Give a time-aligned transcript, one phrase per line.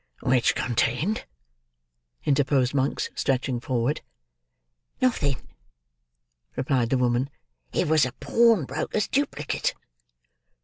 [0.21, 1.25] "Which contained—"
[2.25, 4.01] interposed Monks, stretching forward.
[4.99, 5.35] "Nothing,"
[6.55, 7.29] replied the woman;
[7.71, 9.75] "it was a pawnbroker's duplicate."